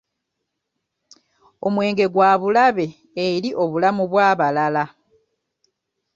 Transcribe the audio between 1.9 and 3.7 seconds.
gwa bulabe eri